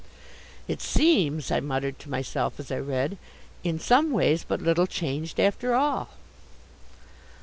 "It 0.67 0.81
seems," 0.81 1.51
I 1.51 1.59
muttered 1.59 1.99
to 1.99 2.09
myself 2.09 2.59
as 2.59 2.71
I 2.71 2.79
read, 2.79 3.19
"in 3.63 3.77
some 3.79 4.09
ways 4.09 4.43
but 4.43 4.59
little 4.59 4.87
changed 4.87 5.39
after 5.39 5.75
all." 5.75 6.09